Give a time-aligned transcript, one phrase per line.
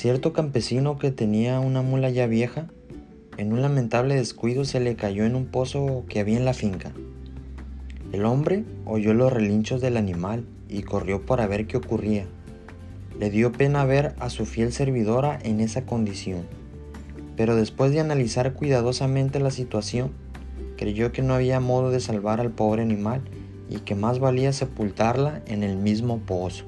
[0.00, 2.68] cierto campesino que tenía una mula ya vieja,
[3.36, 6.92] en un lamentable descuido se le cayó en un pozo que había en la finca.
[8.10, 12.24] El hombre oyó los relinchos del animal y corrió para ver qué ocurría.
[13.18, 16.46] Le dio pena ver a su fiel servidora en esa condición,
[17.36, 20.12] pero después de analizar cuidadosamente la situación,
[20.78, 23.20] creyó que no había modo de salvar al pobre animal
[23.68, 26.64] y que más valía sepultarla en el mismo pozo.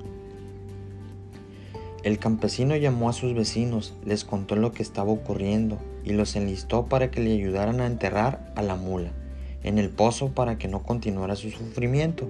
[2.03, 6.87] El campesino llamó a sus vecinos, les contó lo que estaba ocurriendo y los enlistó
[6.87, 9.13] para que le ayudaran a enterrar a la mula
[9.63, 12.29] en el pozo para que no continuara su sufrimiento.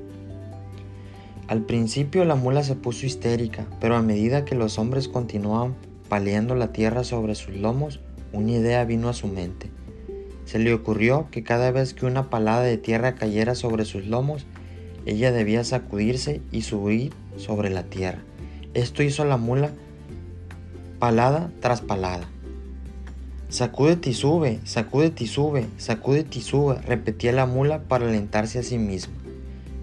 [1.48, 5.74] Al principio la mula se puso histérica, pero a medida que los hombres continuaban
[6.08, 8.00] paleando la tierra sobre sus lomos,
[8.32, 9.70] una idea vino a su mente.
[10.44, 14.46] Se le ocurrió que cada vez que una palada de tierra cayera sobre sus lomos,
[15.06, 18.22] ella debía sacudirse y subir sobre la tierra.
[18.74, 19.70] Esto hizo la mula
[20.98, 22.26] palada tras palada.
[23.48, 28.62] Sacúdete y sube, sacúdete y sube, sacúdete y sube, repetía la mula para alentarse a
[28.62, 29.14] sí misma.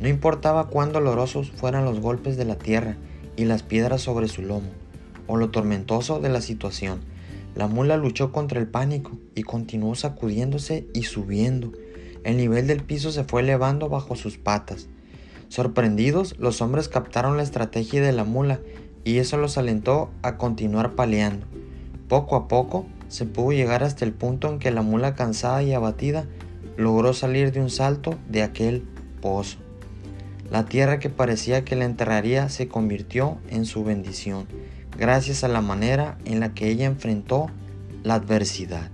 [0.02, 2.96] No importaba cuán dolorosos fueran los golpes de la tierra
[3.36, 4.70] y las piedras sobre su lomo,
[5.28, 7.02] o lo tormentoso de la situación,
[7.56, 11.74] la mula luchó contra el pánico y continuó sacudiéndose y subiendo.
[12.24, 14.88] El nivel del piso se fue elevando bajo sus patas.
[15.50, 18.60] Sorprendidos, los hombres captaron la estrategia de la mula
[19.04, 21.48] y eso los alentó a continuar paleando.
[22.08, 25.74] Poco a poco, se pudo llegar hasta el punto en que la mula cansada y
[25.74, 26.26] abatida
[26.78, 28.88] logró salir de un salto de aquel
[29.22, 29.58] pozo.
[30.52, 34.48] La tierra que parecía que la enterraría se convirtió en su bendición,
[34.98, 37.48] gracias a la manera en la que ella enfrentó
[38.04, 38.92] la adversidad.